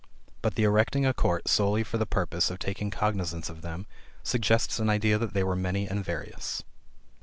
But 0.41 0.55
the 0.55 0.63
erecting 0.63 1.05
a 1.05 1.13
court 1.13 1.47
solely 1.47 1.83
for 1.83 1.99
the 1.99 2.07
purpose 2.07 2.49
of 2.49 2.57
taking 2.57 2.89
cognizance 2.89 3.51
of 3.51 3.61
them, 3.61 3.85
suggests 4.23 4.79
an 4.79 4.89
idea 4.89 5.19
that 5.19 5.35
they 5.35 5.43
were 5.43 5.55
many 5.55 5.87
and 5.87 6.03
various. 6.03 6.63